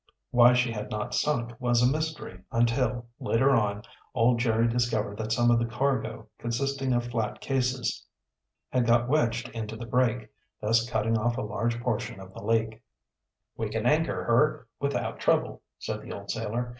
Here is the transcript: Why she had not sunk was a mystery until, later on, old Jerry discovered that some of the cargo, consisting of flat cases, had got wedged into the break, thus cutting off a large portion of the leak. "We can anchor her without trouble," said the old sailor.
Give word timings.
Why 0.31 0.53
she 0.53 0.71
had 0.71 0.89
not 0.89 1.13
sunk 1.13 1.53
was 1.59 1.83
a 1.83 1.85
mystery 1.85 2.41
until, 2.51 3.05
later 3.19 3.51
on, 3.51 3.83
old 4.15 4.39
Jerry 4.39 4.67
discovered 4.67 5.15
that 5.19 5.31
some 5.31 5.51
of 5.51 5.59
the 5.59 5.67
cargo, 5.67 6.27
consisting 6.39 6.91
of 6.91 7.05
flat 7.11 7.39
cases, 7.39 8.03
had 8.71 8.87
got 8.87 9.07
wedged 9.07 9.49
into 9.49 9.75
the 9.75 9.85
break, 9.85 10.29
thus 10.59 10.89
cutting 10.89 11.19
off 11.19 11.37
a 11.37 11.43
large 11.43 11.79
portion 11.81 12.19
of 12.19 12.33
the 12.33 12.41
leak. 12.43 12.81
"We 13.55 13.69
can 13.69 13.85
anchor 13.85 14.23
her 14.23 14.67
without 14.79 15.19
trouble," 15.19 15.61
said 15.77 16.01
the 16.01 16.13
old 16.13 16.31
sailor. 16.31 16.69